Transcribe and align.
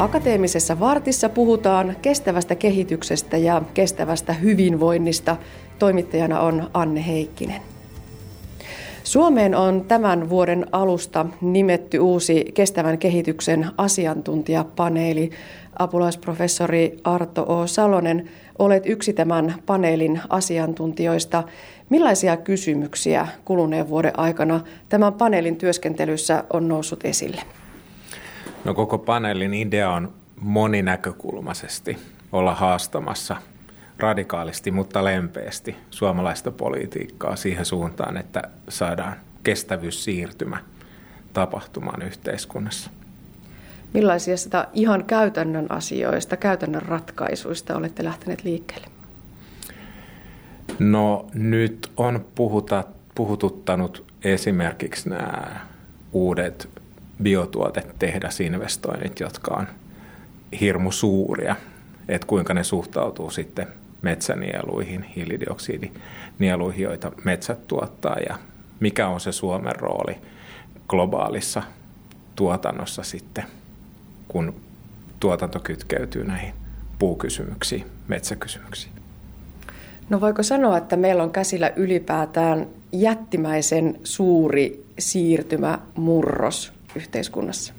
Akateemisessa 0.00 0.80
vartissa 0.80 1.28
puhutaan 1.28 1.96
kestävästä 2.02 2.54
kehityksestä 2.54 3.36
ja 3.36 3.62
kestävästä 3.74 4.32
hyvinvoinnista. 4.32 5.36
Toimittajana 5.78 6.40
on 6.40 6.70
Anne 6.74 7.06
Heikkinen. 7.06 7.62
Suomeen 9.04 9.54
on 9.54 9.84
tämän 9.84 10.28
vuoden 10.30 10.66
alusta 10.72 11.26
nimetty 11.40 11.98
uusi 11.98 12.44
kestävän 12.54 12.98
kehityksen 12.98 13.66
asiantuntijapaneeli. 13.78 15.30
Apulaisprofessori 15.78 16.96
Arto 17.04 17.42
O. 17.42 17.66
Salonen, 17.66 18.28
olet 18.58 18.82
yksi 18.86 19.12
tämän 19.12 19.54
paneelin 19.66 20.20
asiantuntijoista. 20.28 21.42
Millaisia 21.90 22.36
kysymyksiä 22.36 23.28
kuluneen 23.44 23.88
vuoden 23.88 24.18
aikana 24.18 24.60
tämän 24.88 25.12
paneelin 25.12 25.56
työskentelyssä 25.56 26.44
on 26.52 26.68
noussut 26.68 27.04
esille? 27.04 27.42
No 28.64 28.74
koko 28.74 28.98
paneelin 28.98 29.54
idea 29.54 29.90
on 29.90 30.12
moninäkökulmaisesti 30.40 31.98
olla 32.32 32.54
haastamassa 32.54 33.36
radikaalisti, 33.98 34.70
mutta 34.70 35.04
lempeästi 35.04 35.76
suomalaista 35.90 36.50
politiikkaa 36.50 37.36
siihen 37.36 37.64
suuntaan, 37.64 38.16
että 38.16 38.42
saadaan 38.68 39.16
kestävyyssiirtymä 39.42 40.58
tapahtumaan 41.32 42.02
yhteiskunnassa. 42.02 42.90
Millaisia 43.94 44.36
sitä 44.36 44.68
ihan 44.72 45.04
käytännön 45.04 45.66
asioista, 45.72 46.36
käytännön 46.36 46.82
ratkaisuista 46.82 47.76
olette 47.76 48.04
lähteneet 48.04 48.44
liikkeelle? 48.44 48.86
No 50.78 51.26
nyt 51.34 51.92
on 51.96 52.24
puhuta, 52.34 52.84
puhututtanut 53.14 54.04
esimerkiksi 54.24 55.08
nämä 55.08 55.60
uudet 56.12 56.79
biotuotetehdasinvestoinnit, 57.22 59.20
jotka 59.20 59.54
on 59.54 59.66
hirmu 60.60 60.92
suuria, 60.92 61.56
että 62.08 62.26
kuinka 62.26 62.54
ne 62.54 62.64
suhtautuu 62.64 63.30
sitten 63.30 63.66
metsänieluihin, 64.02 65.02
hiilidioksidinieluihin, 65.02 66.82
joita 66.82 67.12
metsät 67.24 67.66
tuottaa 67.66 68.16
ja 68.28 68.38
mikä 68.80 69.08
on 69.08 69.20
se 69.20 69.32
Suomen 69.32 69.76
rooli 69.76 70.16
globaalissa 70.88 71.62
tuotannossa 72.36 73.02
sitten, 73.02 73.44
kun 74.28 74.54
tuotanto 75.20 75.60
kytkeytyy 75.60 76.24
näihin 76.24 76.54
puukysymyksiin, 76.98 77.86
metsäkysymyksiin. 78.08 78.92
No 80.10 80.20
voiko 80.20 80.42
sanoa, 80.42 80.78
että 80.78 80.96
meillä 80.96 81.22
on 81.22 81.30
käsillä 81.30 81.72
ylipäätään 81.76 82.66
jättimäisen 82.92 84.00
suuri 84.04 84.86
siirtymämurros 84.98 86.79
yhteiskunnassa? 86.96 87.74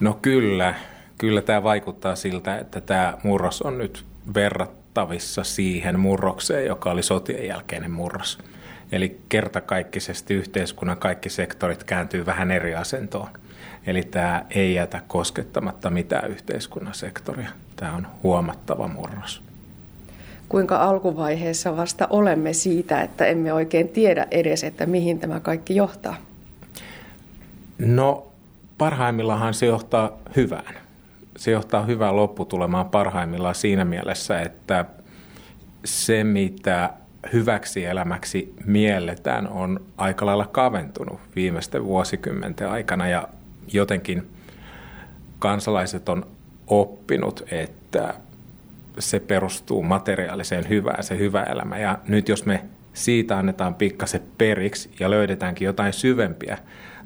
No 0.00 0.18
kyllä, 0.22 0.74
kyllä 1.18 1.42
tämä 1.42 1.62
vaikuttaa 1.62 2.16
siltä, 2.16 2.58
että 2.58 2.80
tämä 2.80 3.18
murros 3.22 3.62
on 3.62 3.78
nyt 3.78 4.06
verrattavissa 4.34 5.44
siihen 5.44 6.00
murrokseen, 6.00 6.66
joka 6.66 6.90
oli 6.90 7.02
sotien 7.02 7.46
jälkeinen 7.46 7.90
murros. 7.90 8.38
Eli 8.92 9.20
kertakaikkisesti 9.28 10.34
yhteiskunnan 10.34 10.98
kaikki 10.98 11.28
sektorit 11.28 11.84
kääntyy 11.84 12.26
vähän 12.26 12.50
eri 12.50 12.74
asentoon. 12.74 13.28
Eli 13.86 14.02
tämä 14.02 14.44
ei 14.50 14.74
jätä 14.74 15.02
koskettamatta 15.08 15.90
mitään 15.90 16.30
yhteiskunnan 16.30 16.94
sektoria. 16.94 17.48
Tämä 17.76 17.92
on 17.92 18.06
huomattava 18.22 18.88
murros. 18.88 19.42
Kuinka 20.48 20.76
alkuvaiheessa 20.76 21.76
vasta 21.76 22.06
olemme 22.10 22.52
siitä, 22.52 23.02
että 23.02 23.26
emme 23.26 23.52
oikein 23.52 23.88
tiedä 23.88 24.26
edes, 24.30 24.64
että 24.64 24.86
mihin 24.86 25.20
tämä 25.20 25.40
kaikki 25.40 25.76
johtaa? 25.76 26.29
No 27.80 28.32
parhaimmillaan 28.78 29.54
se 29.54 29.66
johtaa 29.66 30.18
hyvään. 30.36 30.74
Se 31.36 31.50
johtaa 31.50 31.84
hyvään 31.84 32.16
lopputulemaan 32.16 32.90
parhaimmillaan 32.90 33.54
siinä 33.54 33.84
mielessä, 33.84 34.40
että 34.40 34.84
se 35.84 36.24
mitä 36.24 36.90
hyväksi 37.32 37.84
elämäksi 37.84 38.54
mielletään 38.66 39.48
on 39.48 39.80
aika 39.96 40.26
lailla 40.26 40.46
kaventunut 40.46 41.20
viimeisten 41.36 41.84
vuosikymmenten 41.84 42.70
aikana 42.70 43.08
ja 43.08 43.28
jotenkin 43.72 44.30
kansalaiset 45.38 46.08
on 46.08 46.26
oppinut, 46.66 47.42
että 47.50 48.14
se 48.98 49.20
perustuu 49.20 49.82
materiaaliseen 49.82 50.68
hyvään, 50.68 51.02
se 51.02 51.18
hyvä 51.18 51.42
elämä. 51.42 51.78
Ja 51.78 51.98
nyt 52.08 52.28
jos 52.28 52.46
me 52.46 52.64
siitä 52.92 53.38
annetaan 53.38 53.74
pikkasen 53.74 54.22
periksi 54.38 54.90
ja 55.00 55.10
löydetäänkin 55.10 55.66
jotain 55.66 55.92
syvempiä 55.92 56.58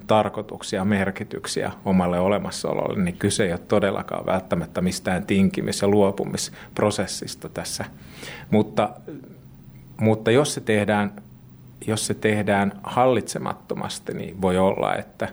tarkoituksia, 0.06 0.84
merkityksiä 0.84 1.72
omalle 1.84 2.20
olemassaololle, 2.20 3.02
niin 3.02 3.16
kyse 3.16 3.44
ei 3.44 3.52
ole 3.52 3.60
todellakaan 3.68 4.26
välttämättä 4.26 4.80
mistään 4.80 5.26
tinkimis- 5.26 5.82
ja 5.82 5.88
luopumisprosessista 5.88 7.48
tässä. 7.48 7.84
Mutta, 8.50 8.90
mutta 10.00 10.30
jos, 10.30 10.54
se 10.54 10.60
tehdään, 10.60 11.12
jos 11.86 12.06
se 12.06 12.14
tehdään 12.14 12.72
hallitsemattomasti, 12.82 14.14
niin 14.14 14.42
voi 14.42 14.58
olla, 14.58 14.94
että 14.94 15.28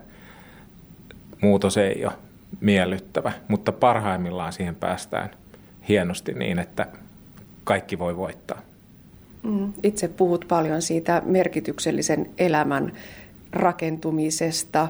muutos 1.41 1.77
ei 1.77 2.05
ole 2.05 2.13
miellyttävä, 2.59 3.31
mutta 3.47 3.71
parhaimmillaan 3.71 4.53
siihen 4.53 4.75
päästään 4.75 5.29
hienosti 5.89 6.33
niin, 6.33 6.59
että 6.59 6.87
kaikki 7.63 7.99
voi 7.99 8.17
voittaa. 8.17 8.61
Mm, 9.43 9.73
itse 9.83 10.07
puhut 10.07 10.45
paljon 10.47 10.81
siitä 10.81 11.21
merkityksellisen 11.25 12.29
elämän 12.37 12.93
rakentumisesta. 13.53 14.87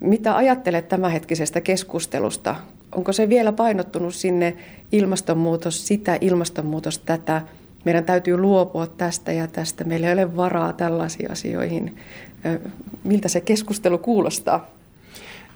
Mitä 0.00 0.36
ajattelet 0.36 0.88
tämänhetkisestä 0.88 1.60
keskustelusta? 1.60 2.56
Onko 2.96 3.12
se 3.12 3.28
vielä 3.28 3.52
painottunut 3.52 4.14
sinne 4.14 4.56
ilmastonmuutos 4.92 5.86
sitä, 5.86 6.18
ilmastonmuutos 6.20 6.98
tätä? 6.98 7.42
Meidän 7.84 8.04
täytyy 8.04 8.36
luopua 8.36 8.86
tästä 8.86 9.32
ja 9.32 9.46
tästä. 9.46 9.84
Meillä 9.84 10.06
ei 10.06 10.12
ole 10.12 10.36
varaa 10.36 10.72
tällaisiin 10.72 11.30
asioihin. 11.30 11.96
Miltä 13.04 13.28
se 13.28 13.40
keskustelu 13.40 13.98
kuulostaa? 13.98 14.70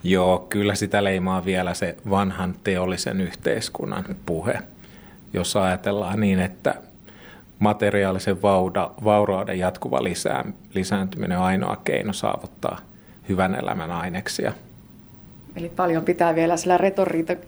Joo, 0.03 0.45
kyllä 0.49 0.75
sitä 0.75 1.03
leimaa 1.03 1.45
vielä 1.45 1.73
se 1.73 1.95
vanhan 2.09 2.55
teollisen 2.63 3.21
yhteiskunnan 3.21 4.05
puhe. 4.25 4.59
Jos 5.33 5.55
ajatellaan 5.55 6.19
niin, 6.19 6.39
että 6.39 6.75
materiaalisen 7.59 8.41
vauda, 8.41 8.91
vaurauden 9.03 9.59
jatkuva 9.59 10.03
lisää, 10.03 10.45
lisääntyminen 10.73 11.37
on 11.37 11.43
ainoa 11.43 11.75
keino 11.83 12.13
saavuttaa 12.13 12.79
hyvän 13.29 13.55
elämän 13.55 13.91
aineksia. 13.91 14.51
Eli 15.55 15.69
paljon 15.69 16.05
pitää 16.05 16.35
vielä 16.35 16.57
sillä 16.57 16.79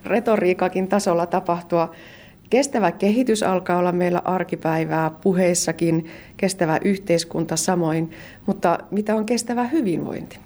retoriikakin 0.05 0.87
tasolla 0.87 1.25
tapahtua. 1.25 1.91
Kestävä 2.49 2.91
kehitys 2.91 3.43
alkaa 3.43 3.77
olla 3.77 3.91
meillä 3.91 4.21
arkipäivää 4.25 5.09
puheissakin, 5.09 6.09
kestävä 6.37 6.79
yhteiskunta 6.83 7.55
samoin, 7.55 8.11
mutta 8.45 8.79
mitä 8.91 9.15
on 9.15 9.25
kestävä 9.25 9.63
hyvinvointi? 9.63 10.39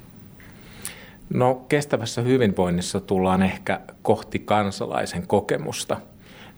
No 1.34 1.56
kestävässä 1.70 2.22
hyvinvoinnissa 2.22 3.00
tullaan 3.00 3.44
ehkä 3.44 3.80
kohti 4.02 4.40
kansalaisen 4.40 5.28
kokemusta. 5.28 5.98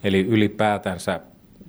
Eli 0.04 0.20
ylipäätänsä 0.20 1.20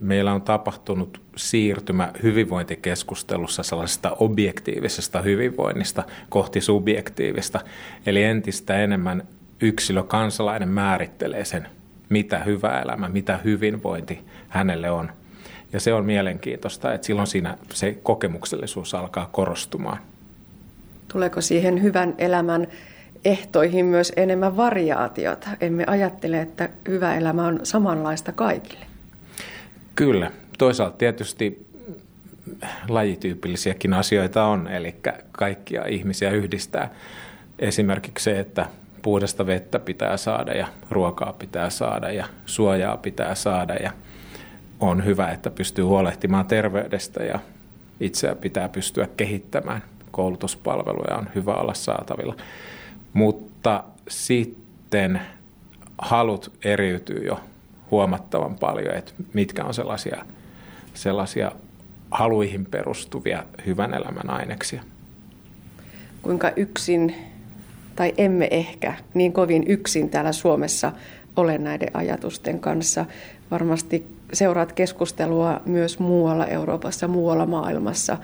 meillä 0.00 0.32
on 0.32 0.42
tapahtunut 0.42 1.20
siirtymä 1.36 2.12
hyvinvointikeskustelussa 2.22 3.62
sellaisesta 3.62 4.16
objektiivisesta 4.20 5.22
hyvinvoinnista 5.22 6.02
kohti 6.28 6.60
subjektiivista. 6.60 7.60
Eli 8.06 8.22
entistä 8.22 8.78
enemmän 8.78 9.28
yksilö 9.60 10.02
kansalainen 10.02 10.68
määrittelee 10.68 11.44
sen, 11.44 11.68
mitä 12.08 12.38
hyvä 12.38 12.80
elämä, 12.80 13.08
mitä 13.08 13.38
hyvinvointi 13.44 14.20
hänelle 14.48 14.90
on. 14.90 15.10
Ja 15.72 15.80
se 15.80 15.94
on 15.94 16.04
mielenkiintoista, 16.04 16.94
että 16.94 17.06
silloin 17.06 17.26
siinä 17.26 17.58
se 17.72 17.98
kokemuksellisuus 18.02 18.94
alkaa 18.94 19.28
korostumaan. 19.32 19.98
Tuleeko 21.12 21.40
siihen 21.40 21.82
hyvän 21.82 22.14
elämän 22.18 22.66
ehtoihin 23.24 23.86
myös 23.86 24.12
enemmän 24.16 24.56
variaatiota? 24.56 25.48
Emme 25.60 25.84
ajattele, 25.86 26.40
että 26.40 26.68
hyvä 26.88 27.14
elämä 27.14 27.46
on 27.46 27.60
samanlaista 27.62 28.32
kaikille. 28.32 28.93
Kyllä. 29.94 30.30
Toisaalta 30.58 30.96
tietysti 30.96 31.66
lajityypillisiäkin 32.88 33.94
asioita 33.94 34.44
on, 34.44 34.68
eli 34.68 34.94
kaikkia 35.32 35.86
ihmisiä 35.86 36.30
yhdistää 36.30 36.90
esimerkiksi 37.58 38.24
se, 38.24 38.40
että 38.40 38.66
puhdasta 39.02 39.46
vettä 39.46 39.78
pitää 39.78 40.16
saada 40.16 40.52
ja 40.52 40.66
ruokaa 40.90 41.32
pitää 41.32 41.70
saada 41.70 42.10
ja 42.10 42.26
suojaa 42.46 42.96
pitää 42.96 43.34
saada 43.34 43.74
ja 43.74 43.92
on 44.80 45.04
hyvä, 45.04 45.30
että 45.30 45.50
pystyy 45.50 45.84
huolehtimaan 45.84 46.46
terveydestä 46.46 47.22
ja 47.24 47.38
itseä 48.00 48.34
pitää 48.34 48.68
pystyä 48.68 49.08
kehittämään. 49.16 49.82
Koulutuspalveluja 50.10 51.16
on 51.16 51.28
hyvä 51.34 51.54
olla 51.54 51.74
saatavilla. 51.74 52.36
Mutta 53.12 53.84
sitten 54.08 55.20
halut 55.98 56.52
eriytyy 56.64 57.26
jo 57.26 57.40
huomattavan 57.94 58.54
paljon, 58.54 58.94
että 58.94 59.12
mitkä 59.32 59.64
on 59.64 59.74
sellaisia, 59.74 60.24
sellaisia 60.94 61.52
haluihin 62.10 62.66
perustuvia 62.66 63.44
hyvän 63.66 63.94
elämän 63.94 64.30
aineksia. 64.30 64.82
Kuinka 66.22 66.50
yksin, 66.56 67.14
tai 67.96 68.14
emme 68.18 68.48
ehkä 68.50 68.94
niin 69.14 69.32
kovin 69.32 69.64
yksin 69.66 70.10
täällä 70.10 70.32
Suomessa 70.32 70.92
ole 71.36 71.58
näiden 71.58 71.90
ajatusten 71.94 72.60
kanssa. 72.60 73.04
Varmasti 73.50 74.06
seuraat 74.32 74.72
keskustelua 74.72 75.60
myös 75.66 75.98
muualla 75.98 76.46
Euroopassa, 76.46 77.08
muualla 77.08 77.46
maailmassa, 77.46 78.18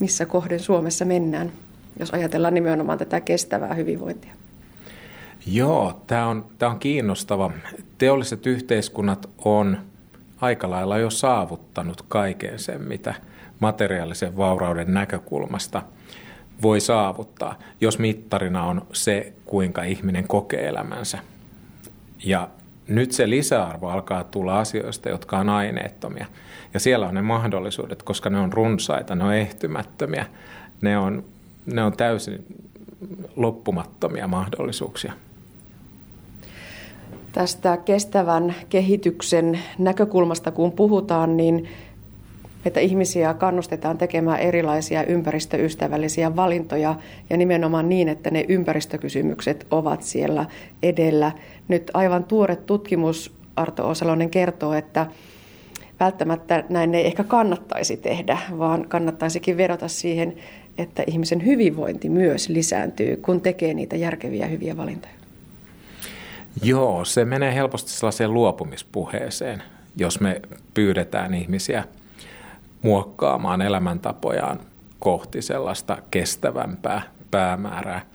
missä 0.00 0.26
kohden 0.26 0.60
Suomessa 0.60 1.04
mennään, 1.04 1.52
jos 1.98 2.10
ajatellaan 2.10 2.54
nimenomaan 2.54 2.98
tätä 2.98 3.20
kestävää 3.20 3.74
hyvinvointia. 3.74 4.34
Joo, 5.46 6.02
tämä 6.06 6.26
on, 6.26 6.46
tämä 6.58 6.72
on 6.72 6.78
kiinnostava. 6.78 7.50
Teolliset 7.98 8.46
yhteiskunnat 8.46 9.30
on 9.44 9.78
aika 10.40 10.70
lailla 10.70 10.98
jo 10.98 11.10
saavuttanut 11.10 12.02
kaiken 12.08 12.58
sen, 12.58 12.82
mitä 12.82 13.14
materiaalisen 13.60 14.36
vaurauden 14.36 14.94
näkökulmasta 14.94 15.82
voi 16.62 16.80
saavuttaa, 16.80 17.58
jos 17.80 17.98
mittarina 17.98 18.64
on 18.64 18.86
se, 18.92 19.32
kuinka 19.44 19.82
ihminen 19.82 20.28
kokee 20.28 20.68
elämänsä. 20.68 21.18
Ja 22.24 22.48
nyt 22.88 23.12
se 23.12 23.30
lisäarvo 23.30 23.88
alkaa 23.88 24.24
tulla 24.24 24.58
asioista, 24.58 25.08
jotka 25.08 25.38
on 25.38 25.48
aineettomia. 25.48 26.26
Ja 26.74 26.80
siellä 26.80 27.08
on 27.08 27.14
ne 27.14 27.22
mahdollisuudet, 27.22 28.02
koska 28.02 28.30
ne 28.30 28.38
on 28.38 28.52
runsaita, 28.52 29.14
ne 29.14 29.24
on 29.24 29.34
ehtymättömiä, 29.34 30.26
ne 30.80 30.98
on, 30.98 31.24
ne 31.66 31.82
on 31.82 31.96
täysin 31.96 32.46
loppumattomia 33.36 34.28
mahdollisuuksia. 34.28 35.12
Tästä 37.32 37.76
kestävän 37.76 38.54
kehityksen 38.68 39.58
näkökulmasta 39.78 40.50
kun 40.50 40.72
puhutaan, 40.72 41.36
niin 41.36 41.68
että 42.64 42.80
ihmisiä 42.80 43.34
kannustetaan 43.34 43.98
tekemään 43.98 44.40
erilaisia 44.40 45.04
ympäristöystävällisiä 45.04 46.36
valintoja 46.36 46.94
ja 47.30 47.36
nimenomaan 47.36 47.88
niin, 47.88 48.08
että 48.08 48.30
ne 48.30 48.44
ympäristökysymykset 48.48 49.66
ovat 49.70 50.02
siellä 50.02 50.46
edellä. 50.82 51.32
Nyt 51.68 51.90
aivan 51.94 52.24
tuore 52.24 52.56
tutkimus 52.56 53.34
Arto 53.56 53.88
Osalonen 53.88 54.30
kertoo, 54.30 54.72
että 54.72 55.06
välttämättä 56.00 56.64
näin 56.68 56.94
ei 56.94 57.06
ehkä 57.06 57.24
kannattaisi 57.24 57.96
tehdä, 57.96 58.38
vaan 58.58 58.88
kannattaisikin 58.88 59.56
vedota 59.56 59.88
siihen, 59.88 60.34
että 60.78 61.04
ihmisen 61.06 61.46
hyvinvointi 61.46 62.08
myös 62.08 62.48
lisääntyy, 62.48 63.16
kun 63.16 63.40
tekee 63.40 63.74
niitä 63.74 63.96
järkeviä 63.96 64.46
hyviä 64.46 64.76
valintoja. 64.76 65.21
Joo, 66.62 67.04
se 67.04 67.24
menee 67.24 67.54
helposti 67.54 67.90
sellaiseen 67.90 68.34
luopumispuheeseen, 68.34 69.62
jos 69.96 70.20
me 70.20 70.42
pyydetään 70.74 71.34
ihmisiä 71.34 71.84
muokkaamaan 72.82 73.62
elämäntapojaan 73.62 74.60
kohti 74.98 75.42
sellaista 75.42 75.98
kestävämpää 76.10 77.02
päämäärää. 77.30 78.06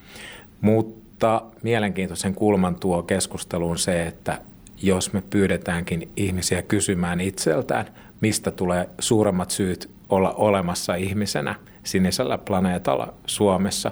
Mutta 0.61 1.41
mielenkiintoisen 1.63 2.35
kulman 2.35 2.75
tuo 2.75 3.03
keskusteluun 3.03 3.77
se, 3.77 4.03
että 4.07 4.41
jos 4.81 5.13
me 5.13 5.23
pyydetäänkin 5.29 6.11
ihmisiä 6.15 6.61
kysymään 6.61 7.21
itseltään, 7.21 7.85
mistä 8.21 8.51
tulee 8.51 8.89
suuremmat 8.99 9.51
syyt 9.51 9.89
olla 10.09 10.33
olemassa 10.33 10.95
ihmisenä 10.95 11.55
sinisellä 11.83 12.37
planeetalla 12.37 13.13
Suomessa, 13.25 13.91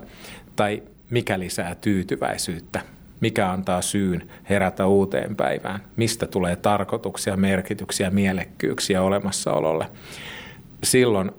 tai 0.55 0.83
mikä 1.09 1.39
lisää 1.39 1.75
tyytyväisyyttä 1.75 2.81
mikä 3.19 3.51
antaa 3.51 3.81
syyn 3.81 4.29
herätä 4.49 4.87
uuteen 4.87 5.35
päivään, 5.35 5.79
mistä 5.95 6.27
tulee 6.27 6.55
tarkoituksia, 6.55 7.37
merkityksiä, 7.37 8.09
mielekkyyksiä 8.09 9.01
olemassaololle. 9.01 9.85
Silloin, 10.83 11.31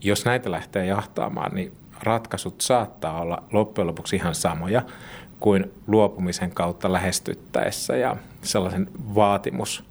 jos 0.00 0.24
näitä 0.24 0.50
lähtee 0.50 0.86
jahtaamaan, 0.86 1.54
niin 1.54 1.72
ratkaisut 2.02 2.60
saattaa 2.60 3.20
olla 3.20 3.42
loppujen 3.52 3.86
lopuksi 3.86 4.16
ihan 4.16 4.34
samoja 4.34 4.82
kuin 5.40 5.72
luopumisen 5.86 6.50
kautta 6.50 6.92
lähestyttäessä 6.92 7.96
ja 7.96 8.16
sellaisen 8.42 8.88
vaatimus 9.14 9.84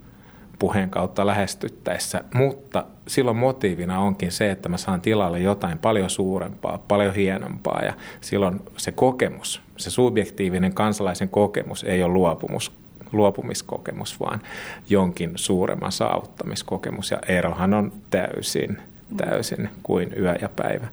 puheen 0.58 0.90
kautta 0.90 1.26
lähestyttäessä, 1.26 2.24
mutta 2.34 2.84
silloin 3.06 3.36
motiivina 3.36 4.00
onkin 4.00 4.32
se, 4.32 4.50
että 4.50 4.68
mä 4.68 4.76
saan 4.76 5.00
tilalle 5.00 5.40
jotain 5.40 5.78
paljon 5.78 6.10
suurempaa, 6.10 6.78
paljon 6.88 7.14
hienompaa 7.14 7.80
ja 7.82 7.92
silloin 8.20 8.60
se 8.76 8.92
kokemus, 8.92 9.62
se 9.76 9.90
subjektiivinen 9.90 10.74
kansalaisen 10.74 11.28
kokemus 11.28 11.84
ei 11.84 12.02
ole 12.02 12.12
luopumus, 12.12 12.72
luopumiskokemus, 13.12 14.20
vaan 14.20 14.40
jonkin 14.88 15.32
suuremman 15.34 15.92
saavuttamiskokemus 15.92 17.10
ja 17.10 17.18
erohan 17.28 17.74
on 17.74 17.92
täysin, 18.10 18.78
täysin 19.16 19.68
kuin 19.82 20.14
yö 20.18 20.34
ja 20.40 20.48
päivä. 20.48 20.86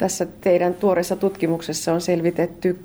Tässä 0.00 0.26
teidän 0.26 0.74
tuoreessa 0.74 1.16
tutkimuksessa 1.16 1.92
on 1.92 2.00
selvitetty 2.00 2.78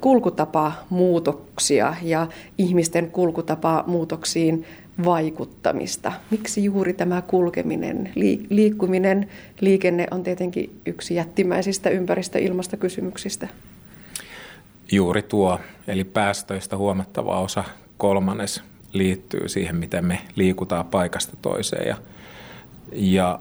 kulkutapamuutoksia 0.00 1.94
ja 2.02 2.26
ihmisten 2.58 3.10
kulkutapamuutoksiin 3.10 4.64
vaikuttamista. 5.04 6.12
Miksi 6.30 6.64
juuri 6.64 6.92
tämä 6.92 7.22
kulkeminen, 7.22 8.12
liikkuminen, 8.50 9.28
liikenne 9.60 10.06
on 10.10 10.22
tietenkin 10.22 10.80
yksi 10.86 11.14
jättimäisistä 11.14 11.90
ympäristö- 11.90 12.38
ja 12.38 12.46
ilmastokysymyksistä? 12.46 13.48
Juuri 14.92 15.22
tuo, 15.22 15.58
eli 15.86 16.04
päästöistä 16.04 16.76
huomattava 16.76 17.40
osa 17.40 17.64
kolmannes 17.96 18.62
liittyy 18.92 19.48
siihen, 19.48 19.76
miten 19.76 20.04
me 20.04 20.18
liikutaan 20.36 20.86
paikasta 20.86 21.36
toiseen 21.42 21.88
ja, 21.88 21.96
ja 22.92 23.40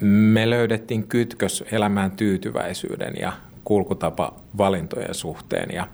me 0.00 0.50
löydettiin 0.50 1.08
kytkös 1.08 1.64
elämään 1.72 2.10
tyytyväisyyden 2.10 3.14
ja 3.20 3.32
kulkutapa 3.64 4.34
valintojen 4.58 5.14
suhteen 5.14 5.74
ja 5.74 5.88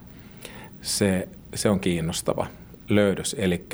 se, 0.81 1.27
se 1.55 1.69
on 1.69 1.79
kiinnostava 1.79 2.47
löydös. 2.89 3.35
Eli 3.39 3.65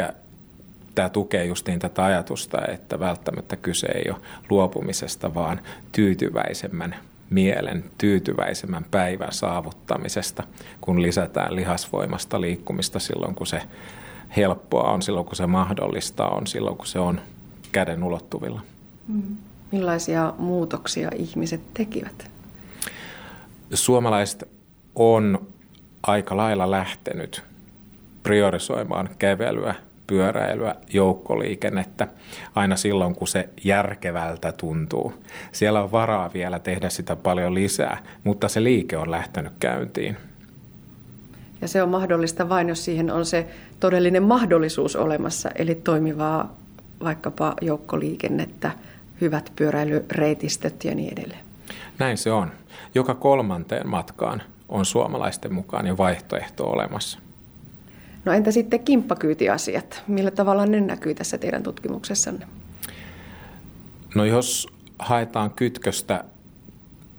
tämä 0.96 1.10
tukee 1.10 1.46
justiin 1.46 1.80
tätä 1.80 2.06
ajatusta, 2.06 2.58
että 2.68 3.00
välttämättä 3.00 3.56
kyse 3.56 3.88
ei 3.88 4.12
ole 4.12 4.22
luopumisesta, 4.50 5.34
vaan 5.34 5.62
tyytyväisemmän 5.92 6.96
mielen, 7.30 7.84
tyytyväisemmän 7.98 8.86
päivän 8.92 9.34
saavuttamisesta, 9.34 10.44
kun 10.82 11.02
lisätään 11.02 11.56
lihasvoimasta 11.56 12.42
liikkumista 12.42 13.00
silloin, 13.00 13.36
kun 13.36 13.48
se 13.48 13.62
helppoa 14.38 14.92
on, 14.92 15.02
silloin 15.02 15.26
kun 15.26 15.36
se 15.36 15.48
mahdollista 15.48 16.28
on, 16.28 16.48
silloin 16.48 16.78
kun 16.78 16.88
se 16.88 17.00
on 17.00 17.22
käden 17.72 18.04
ulottuvilla. 18.04 18.62
Mm. 19.08 19.38
Millaisia 19.72 20.34
muutoksia 20.38 21.10
ihmiset 21.16 21.62
tekivät? 21.74 22.32
Suomalaiset 23.74 24.50
on 24.96 25.48
aika 26.04 26.38
lailla 26.38 26.72
lähtenyt 26.72 27.44
priorisoimaan 28.24 29.10
kävelyä, 29.20 29.76
pyöräilyä, 30.08 30.76
joukkoliikennettä 30.94 32.08
aina 32.56 32.76
silloin, 32.76 33.16
kun 33.16 33.28
se 33.28 33.50
järkevältä 33.64 34.52
tuntuu. 34.52 35.14
Siellä 35.52 35.84
on 35.84 35.92
varaa 35.92 36.34
vielä 36.34 36.60
tehdä 36.60 36.90
sitä 36.90 37.16
paljon 37.16 37.54
lisää, 37.54 38.04
mutta 38.24 38.48
se 38.48 38.64
liike 38.64 38.98
on 38.98 39.12
lähtenyt 39.12 39.54
käyntiin. 39.60 40.18
Ja 41.62 41.68
se 41.68 41.84
on 41.84 41.90
mahdollista 41.90 42.50
vain, 42.50 42.70
jos 42.70 42.86
siihen 42.86 43.12
on 43.12 43.26
se 43.26 43.48
todellinen 43.80 44.24
mahdollisuus 44.24 44.96
olemassa, 44.96 45.50
eli 45.56 45.76
toimivaa 45.76 46.58
vaikkapa 47.04 47.54
joukkoliikennettä, 47.62 48.72
hyvät 49.22 49.52
pyöräilyreitistöt 49.56 50.84
ja 50.84 50.96
niin 50.96 51.14
edelleen. 51.14 51.46
Näin 52.00 52.18
se 52.18 52.32
on. 52.32 52.52
Joka 52.96 53.16
kolmanteen 53.16 53.90
matkaan 53.90 54.42
on 54.70 54.86
suomalaisten 54.86 55.54
mukaan 55.54 55.88
jo 55.88 55.98
vaihtoehto 55.98 56.70
olemassa. 56.70 57.20
No 58.26 58.34
entä 58.34 58.52
sitten 58.52 58.80
kimppakyytiasiat? 58.80 60.04
Millä 60.08 60.32
tavalla 60.32 60.66
ne 60.66 60.82
näkyy 60.82 61.16
tässä 61.16 61.38
teidän 61.38 61.64
tutkimuksessanne? 61.64 62.48
No 64.16 64.26
jos 64.26 64.68
haetaan 65.00 65.52
kytköstä 65.52 66.24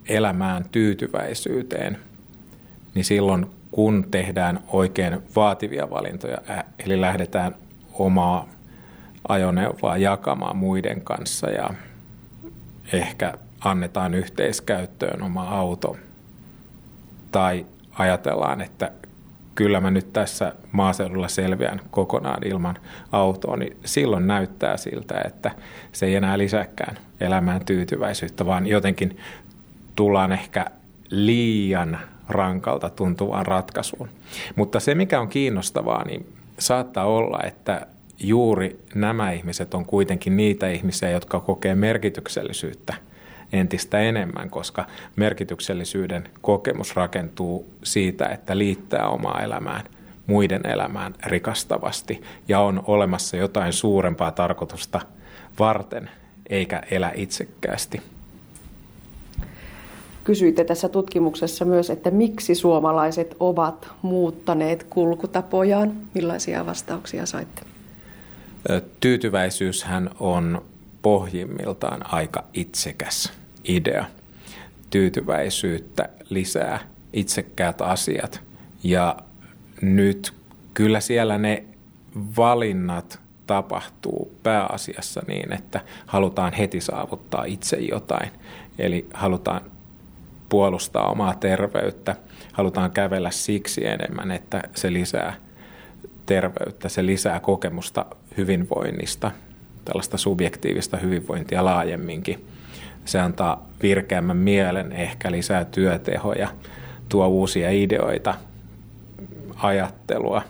elämään 0.08 0.64
tyytyväisyyteen, 0.72 1.98
niin 2.94 3.04
silloin 3.04 3.46
kun 3.70 4.06
tehdään 4.10 4.60
oikein 4.68 5.18
vaativia 5.36 5.90
valintoja, 5.90 6.38
eli 6.78 7.00
lähdetään 7.00 7.54
omaa 7.92 8.48
ajoneuvoa 9.28 9.96
jakamaan 9.96 10.56
muiden 10.56 11.00
kanssa 11.00 11.50
ja 11.50 11.70
ehkä 12.92 13.34
annetaan 13.60 14.14
yhteiskäyttöön 14.14 15.22
oma 15.22 15.48
auto. 15.48 15.96
Tai 17.32 17.66
ajatellaan, 17.92 18.60
että 18.60 18.92
kyllä 19.54 19.80
mä 19.80 19.90
nyt 19.90 20.12
tässä 20.12 20.52
maaseudulla 20.72 21.28
selviän 21.28 21.80
kokonaan 21.90 22.46
ilman 22.46 22.76
autoa, 23.12 23.56
niin 23.56 23.76
silloin 23.84 24.26
näyttää 24.26 24.76
siltä, 24.76 25.22
että 25.24 25.50
se 25.92 26.06
ei 26.06 26.14
enää 26.14 26.38
lisäkään 26.38 26.98
elämään 27.20 27.64
tyytyväisyyttä, 27.64 28.46
vaan 28.46 28.66
jotenkin 28.66 29.16
tullaan 29.96 30.32
ehkä 30.32 30.66
liian 31.10 31.98
rankalta 32.28 32.90
tuntuvaan 32.90 33.46
ratkaisuun. 33.46 34.08
Mutta 34.56 34.80
se, 34.80 34.94
mikä 34.94 35.20
on 35.20 35.28
kiinnostavaa, 35.28 36.04
niin 36.04 36.32
saattaa 36.58 37.04
olla, 37.04 37.38
että 37.46 37.86
juuri 38.20 38.80
nämä 38.94 39.32
ihmiset 39.32 39.74
on 39.74 39.84
kuitenkin 39.84 40.36
niitä 40.36 40.68
ihmisiä, 40.68 41.10
jotka 41.10 41.40
kokee 41.40 41.74
merkityksellisyyttä 41.74 42.94
entistä 43.52 44.00
enemmän, 44.00 44.50
koska 44.50 44.86
merkityksellisyyden 45.16 46.28
kokemus 46.40 46.96
rakentuu 46.96 47.66
siitä, 47.82 48.26
että 48.26 48.58
liittää 48.58 49.08
omaa 49.08 49.42
elämään 49.42 49.84
muiden 50.28 50.66
elämään 50.66 51.14
rikastavasti 51.26 52.22
ja 52.48 52.60
on 52.60 52.82
olemassa 52.86 53.36
jotain 53.36 53.72
suurempaa 53.72 54.30
tarkoitusta 54.30 55.00
varten, 55.58 56.10
eikä 56.48 56.82
elä 56.90 57.12
itsekkäästi. 57.14 58.02
Kysyitte 60.24 60.64
tässä 60.64 60.88
tutkimuksessa 60.88 61.64
myös, 61.64 61.90
että 61.90 62.10
miksi 62.10 62.54
suomalaiset 62.54 63.36
ovat 63.40 63.88
muuttaneet 64.02 64.86
kulkutapojaan. 64.90 65.92
Millaisia 66.14 66.66
vastauksia 66.66 67.26
saitte? 67.26 67.67
Tyytyväisyyshän 69.00 70.10
on 70.20 70.64
pohjimmiltaan 71.02 72.14
aika 72.14 72.44
itsekäs 72.54 73.32
idea. 73.64 74.04
Tyytyväisyyttä 74.90 76.08
lisää 76.30 76.78
itsekkäät 77.12 77.80
asiat 77.80 78.42
ja 78.82 79.16
nyt 79.82 80.34
kyllä 80.74 81.00
siellä 81.00 81.38
ne 81.38 81.64
valinnat 82.36 83.20
tapahtuu 83.46 84.34
pääasiassa 84.42 85.22
niin, 85.28 85.52
että 85.52 85.80
halutaan 86.06 86.52
heti 86.52 86.80
saavuttaa 86.80 87.44
itse 87.44 87.76
jotain. 87.76 88.30
Eli 88.78 89.06
halutaan 89.14 89.60
puolustaa 90.48 91.10
omaa 91.10 91.34
terveyttä, 91.34 92.16
halutaan 92.52 92.90
kävellä 92.90 93.30
siksi 93.30 93.86
enemmän, 93.86 94.30
että 94.30 94.62
se 94.74 94.92
lisää 94.92 95.34
terveyttä, 96.28 96.88
se 96.88 97.06
lisää 97.06 97.40
kokemusta 97.40 98.06
hyvinvoinnista, 98.36 99.30
tällaista 99.84 100.16
subjektiivista 100.16 100.96
hyvinvointia 100.96 101.64
laajemminkin. 101.64 102.46
Se 103.04 103.20
antaa 103.20 103.68
virkeämmän 103.82 104.36
mielen, 104.36 104.92
ehkä 104.92 105.30
lisää 105.30 105.64
työtehoja, 105.64 106.48
tuo 107.08 107.26
uusia 107.26 107.70
ideoita, 107.70 108.34
ajattelua, 109.56 110.42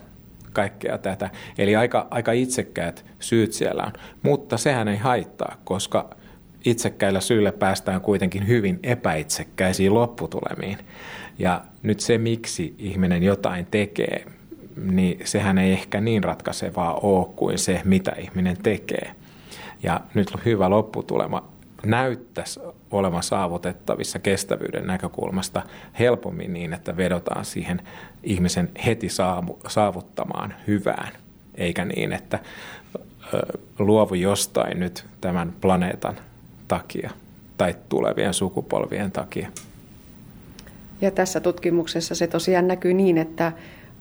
kaikkea 0.53 0.99
tätä. 0.99 1.31
Eli 1.59 1.77
aika, 1.77 2.07
aika 2.11 2.33
itsekkäät 2.33 3.05
syyt 3.19 3.53
siellä 3.53 3.83
on. 3.83 3.93
Mutta 4.23 4.57
sehän 4.57 4.89
ei 4.89 4.97
haittaa, 4.97 5.57
koska 5.65 6.11
itsekkäillä 6.65 7.21
syillä 7.21 7.53
päästään 7.53 8.01
kuitenkin 8.01 8.49
hyvin 8.49 8.79
epäitsekkäisiin 8.83 9.95
lopputulemiin. 9.95 10.79
Ja 11.39 11.65
nyt 11.83 12.01
se, 12.01 12.19
miksi 12.19 12.75
ihminen 12.79 13.23
jotain 13.23 13.67
tekee, 13.71 14.38
niin 14.83 15.21
sehän 15.25 15.59
ei 15.59 15.73
ehkä 15.73 16.01
niin 16.01 16.25
ratkaisevaa 16.25 16.95
ole 16.95 17.27
kuin 17.37 17.59
se, 17.59 17.81
mitä 17.85 18.13
ihminen 18.19 18.57
tekee. 18.63 19.15
Ja 19.83 20.01
nyt 20.15 20.33
hyvä 20.45 20.71
lopputulema 20.71 21.49
näyttäisi 21.87 22.61
olevan 22.91 23.23
saavutettavissa 23.23 24.19
kestävyyden 24.19 24.87
näkökulmasta 24.87 25.63
helpommin 25.99 26.53
niin, 26.53 26.73
että 26.73 26.97
vedotaan 26.97 27.45
siihen 27.45 27.81
ihmisen 28.23 28.71
heti 28.87 29.09
saavuttamaan 29.69 30.55
hyvään, 30.67 31.13
eikä 31.55 31.85
niin, 31.85 32.13
että 32.13 32.39
luovu 33.79 34.15
jostain 34.15 34.81
nyt 34.81 35.07
tämän 35.21 35.53
planeetan 35.61 36.17
takia 36.69 37.11
tai 37.57 37.75
tulevien 37.89 38.35
sukupolvien 38.35 39.13
takia. 39.13 39.49
Ja 41.01 41.11
tässä 41.11 41.41
tutkimuksessa 41.41 42.15
se 42.15 42.27
tosiaan 42.27 42.69
näkyy 42.69 42.95
niin, 42.95 43.19
että 43.19 43.53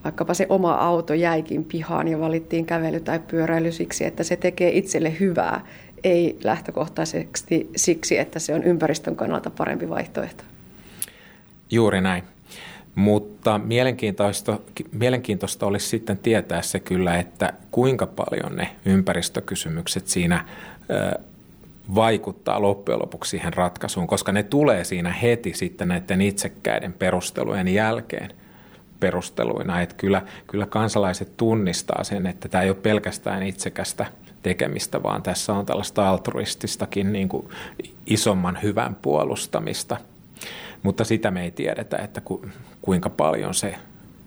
vaikkapa 0.08 0.34
se 0.34 0.46
oma 0.50 0.74
auto 0.74 1.14
jäikin 1.14 1.64
pihaan 1.64 2.08
ja 2.08 2.20
valittiin 2.20 2.66
kävely 2.66 3.00
tai 3.00 3.20
pyöräily 3.20 3.72
siksi, 3.72 4.06
että 4.06 4.24
se 4.24 4.36
tekee 4.36 4.78
itselle 4.78 5.20
hyvää, 5.20 5.66
ei 6.04 6.38
lähtökohtaisesti 6.44 7.70
siksi, 7.76 8.18
että 8.18 8.40
se 8.40 8.54
on 8.54 8.64
ympäristön 8.64 9.16
kannalta 9.16 9.50
parempi 9.50 9.90
vaihtoehto. 9.90 10.44
Juuri 11.72 12.02
näin. 12.02 12.24
Mutta 12.96 13.58
mielenkiintoista, 13.58 14.60
mielenkiintoista 14.92 15.66
olisi 15.66 15.88
sitten 15.88 16.18
tietää 16.18 16.62
se 16.62 16.80
kyllä, 16.80 17.18
että 17.18 17.54
kuinka 17.72 18.08
paljon 18.08 18.56
ne 18.56 18.70
ympäristökysymykset 18.86 20.08
siinä 20.08 20.46
vaikuttaa 21.96 22.62
loppujen 22.62 23.00
lopuksi 23.00 23.30
siihen 23.30 23.54
ratkaisuun, 23.54 24.08
koska 24.08 24.32
ne 24.32 24.44
tulee 24.44 24.84
siinä 24.84 25.12
heti 25.12 25.54
sitten 25.54 25.88
näiden 25.88 26.22
itsekkäiden 26.22 26.94
perustelujen 26.94 27.68
jälkeen 27.68 28.32
perusteluina. 29.00 29.82
Että 29.82 29.96
kyllä, 29.96 30.22
kyllä 30.48 30.66
kansalaiset 30.66 31.38
tunnistaa 31.38 32.04
sen, 32.04 32.28
että 32.28 32.50
tämä 32.50 32.64
ei 32.64 32.70
ole 32.70 32.78
pelkästään 32.78 33.44
itsekästä 33.44 34.06
tekemistä, 34.44 35.04
vaan 35.04 35.24
tässä 35.24 35.54
on 35.54 35.66
tällaista 35.66 36.10
altruististakin 36.10 37.14
niin 37.14 37.30
kuin 37.30 37.50
isomman 38.06 38.60
hyvän 38.64 38.96
puolustamista. 38.96 39.98
Mutta 40.84 41.04
sitä 41.04 41.32
me 41.32 41.44
ei 41.44 41.52
tiedetä, 41.52 41.98
että 41.98 42.22
ku, 42.22 42.46
kuinka 42.82 43.10
paljon 43.10 43.54
se 43.54 43.76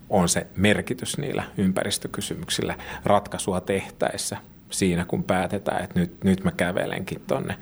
on 0.09 0.29
se 0.29 0.47
merkitys 0.55 1.17
niillä 1.17 1.43
ympäristökysymyksillä 1.57 2.75
ratkaisua 3.05 3.61
tehtäessä 3.61 4.37
siinä, 4.69 5.05
kun 5.05 5.23
päätetään, 5.23 5.83
että 5.83 5.99
nyt, 5.99 6.23
nyt 6.23 6.43
mä 6.43 6.51
kävelenkin 6.51 7.21
tuonne 7.27 7.55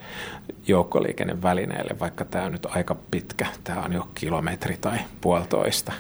joukkoliikennevälineelle, 0.68 2.00
vaikka 2.00 2.26
tämä 2.26 2.46
on 2.46 2.52
nyt 2.52 2.68
aika 2.70 2.96
pitkä, 3.12 3.48
tämä 3.64 3.82
on 3.82 3.94
jo 3.94 4.10
kilometri 4.16 4.78
tai 4.82 4.98
puolitoista. 5.22 5.94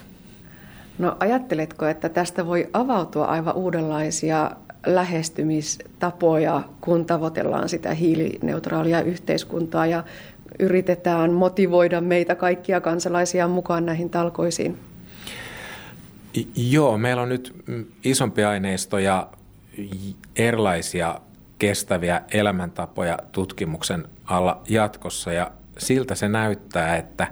No 0.99 1.17
ajatteletko, 1.19 1.85
että 1.85 2.09
tästä 2.09 2.45
voi 2.45 2.69
avautua 2.73 3.25
aivan 3.25 3.55
uudenlaisia 3.55 4.51
lähestymistapoja, 4.85 6.61
kun 6.81 7.05
tavoitellaan 7.05 7.69
sitä 7.69 7.93
hiilineutraalia 7.93 9.01
yhteiskuntaa 9.01 9.85
ja 9.85 10.03
yritetään 10.59 11.31
motivoida 11.31 12.01
meitä 12.01 12.35
kaikkia 12.35 12.81
kansalaisia 12.81 13.47
mukaan 13.47 13.85
näihin 13.85 14.09
talkoisiin? 14.09 14.77
Joo, 16.55 16.97
meillä 16.97 17.21
on 17.21 17.29
nyt 17.29 17.53
isompi 18.03 18.43
aineisto 18.43 18.97
ja 18.97 19.27
erilaisia 20.35 21.21
kestäviä 21.59 22.21
elämäntapoja 22.31 23.17
tutkimuksen 23.31 24.07
alla 24.25 24.61
jatkossa 24.69 25.33
ja 25.33 25.51
siltä 25.77 26.15
se 26.15 26.29
näyttää, 26.29 26.97
että 26.97 27.27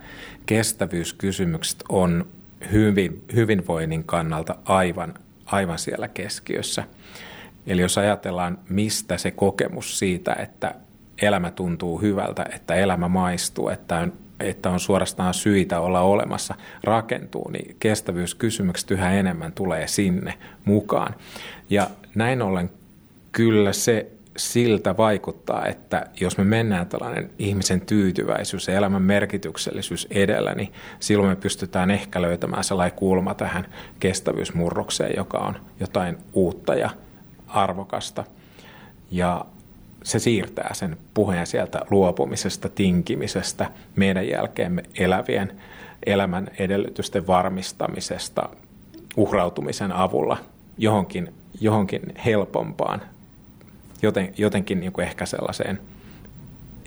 kestävyyskysymykset 0.46 1.84
on 1.90 2.26
hyvin, 2.72 3.24
hyvinvoinnin 3.36 4.04
kannalta 4.04 4.56
aivan, 4.66 5.14
aivan 5.46 5.80
siellä 5.80 6.08
keskiössä. 6.08 6.84
Eli 7.68 7.82
jos 7.82 7.98
ajatellaan, 7.98 8.60
mistä 8.70 9.18
se 9.18 9.32
kokemus 9.32 10.00
siitä, 10.00 10.34
että 10.34 10.76
elämä 11.22 11.52
tuntuu 11.52 12.02
hyvältä, 12.02 12.46
että 12.56 12.76
elämä 12.76 13.08
maistuu, 13.08 13.70
että 13.70 13.98
on, 13.98 14.14
että 14.40 14.70
on 14.70 14.80
suorastaan 14.80 15.34
syitä 15.34 15.80
olla 15.80 16.02
olemassa, 16.02 16.56
rakentuu, 16.84 17.50
niin 17.52 17.76
kestävyyskysymykset 17.80 18.92
yhä 18.92 19.12
enemmän 19.12 19.52
tulee 19.52 19.88
sinne 19.88 20.34
mukaan. 20.66 21.16
Ja 21.70 21.90
näin 22.16 22.42
ollen 22.42 22.70
kyllä 23.32 23.74
se 23.74 24.12
siltä 24.38 24.98
vaikuttaa, 24.98 25.66
että 25.66 26.06
jos 26.20 26.38
me 26.38 26.44
mennään 26.44 26.88
tällainen 26.88 27.30
ihmisen 27.40 27.82
tyytyväisyys 27.82 28.68
ja 28.68 28.74
elämän 28.74 29.02
merkityksellisyys 29.02 30.08
edellä, 30.10 30.56
niin 30.56 30.74
silloin 31.00 31.30
me 31.30 31.36
pystytään 31.36 31.92
ehkä 31.92 32.22
löytämään 32.22 32.64
sellainen 32.64 32.98
kulma 32.98 33.34
tähän 33.34 33.66
kestävyysmurrokseen, 34.00 35.14
joka 35.18 35.38
on 35.38 35.56
jotain 35.80 36.18
uutta 36.34 36.76
ja 36.76 36.90
arvokasta. 37.48 38.24
Ja 39.12 39.46
se 40.04 40.20
siirtää 40.20 40.74
sen 40.74 40.98
puheen 41.14 41.48
sieltä 41.48 41.82
luopumisesta, 41.90 42.70
tinkimisestä, 42.70 43.72
meidän 43.96 44.28
jälkeemme 44.28 44.84
elävien 45.00 45.62
elämän 46.06 46.48
edellytysten 46.60 47.28
varmistamisesta 47.28 48.50
uhrautumisen 49.18 49.92
avulla 49.92 50.38
johonkin, 50.78 51.34
johonkin 51.62 52.02
helpompaan, 52.26 53.02
joten, 54.02 54.34
jotenkin 54.38 54.80
niin 54.80 54.92
kuin 54.92 55.08
ehkä 55.08 55.26
sellaiseen 55.26 55.80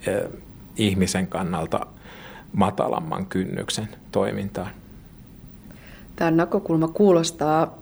ö, 0.09 0.31
ihmisen 0.77 1.27
kannalta 1.27 1.87
matalamman 2.53 3.27
kynnyksen 3.27 3.89
toimintaan. 4.13 4.71
Tämä 6.17 6.31
näkökulma 6.31 6.89
kuulostaa 6.89 7.79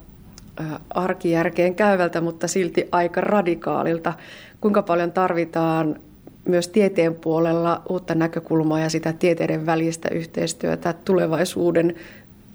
arkijärkeen 0.91 1.75
käyvältä, 1.75 2.21
mutta 2.21 2.49
silti 2.49 2.89
aika 2.93 3.21
radikaalilta. 3.21 4.15
Kuinka 4.61 4.83
paljon 4.83 5.13
tarvitaan 5.13 6.01
myös 6.49 6.69
tieteen 6.69 7.15
puolella 7.15 7.83
uutta 7.89 8.15
näkökulmaa 8.15 8.81
ja 8.81 8.91
sitä 8.91 9.13
tieteiden 9.13 9.67
välistä 9.67 10.09
yhteistyötä, 10.13 10.93
tulevaisuuden 10.93 11.95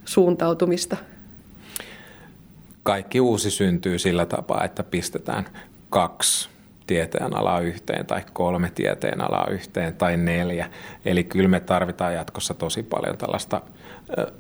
suuntautumista? 0.06 0.98
Kaikki 2.84 3.20
uusi 3.20 3.52
syntyy 3.52 4.00
sillä 4.00 4.26
tapaa, 4.26 4.64
että 4.64 4.84
pistetään 4.84 5.46
kaksi 5.90 6.50
tieteen 6.88 7.38
alaa 7.38 7.60
yhteen 7.60 8.06
tai 8.06 8.22
kolme 8.34 8.72
tieteen 8.76 9.22
alaa 9.22 9.48
yhteen 9.52 9.96
tai 9.96 10.18
neljä. 10.18 10.70
Eli 11.06 11.24
kyllä 11.24 11.50
me 11.50 11.60
tarvitaan 11.60 12.14
jatkossa 12.14 12.54
tosi 12.54 12.84
paljon 12.84 13.18
tällaista 13.18 13.62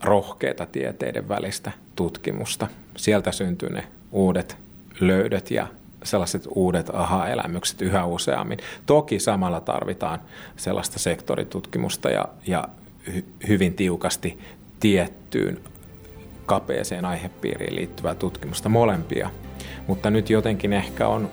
rohkeita 0.03 0.65
tieteiden 0.65 1.29
välistä 1.29 1.71
tutkimusta. 1.95 2.67
Sieltä 2.97 3.31
syntyy 3.31 3.69
ne 3.69 3.83
uudet 4.11 4.57
löydöt 4.99 5.51
ja 5.51 5.67
sellaiset 6.03 6.47
uudet 6.55 6.89
aha-elämykset 6.93 7.81
yhä 7.81 8.05
useammin. 8.05 8.59
Toki 8.85 9.19
samalla 9.19 9.61
tarvitaan 9.61 10.19
sellaista 10.55 10.99
sektoritutkimusta 10.99 12.09
ja, 12.09 12.25
ja 12.47 12.67
hy, 13.13 13.25
hyvin 13.47 13.73
tiukasti 13.73 14.39
tiettyyn 14.79 15.59
kapeeseen 16.45 17.05
aihepiiriin 17.05 17.75
liittyvää 17.75 18.15
tutkimusta, 18.15 18.69
molempia. 18.69 19.29
Mutta 19.87 20.09
nyt 20.09 20.29
jotenkin 20.29 20.73
ehkä 20.73 21.07
on 21.07 21.29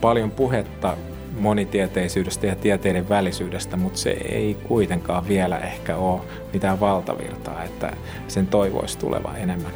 paljon 0.00 0.30
puhetta 0.30 0.96
monitieteisyydestä 1.38 2.46
ja 2.46 2.56
tieteiden 2.56 3.08
välisyydestä, 3.08 3.76
mutta 3.76 3.98
se 3.98 4.10
ei 4.10 4.54
kuitenkaan 4.54 5.28
vielä 5.28 5.58
ehkä 5.58 5.96
ole 5.96 6.20
mitään 6.52 6.80
valtavirtaa, 6.80 7.64
että 7.64 7.96
sen 8.28 8.46
toivoisi 8.46 8.98
tuleva 8.98 9.34
enemmän, 9.36 9.72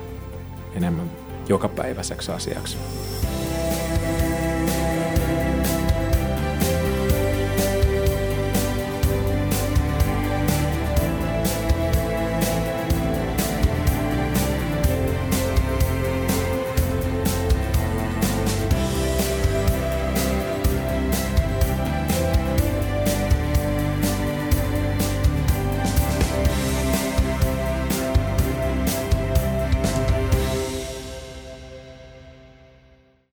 enemmän 0.76 1.10
jokapäiväiseksi 1.48 2.32
asiaksi. 2.32 2.78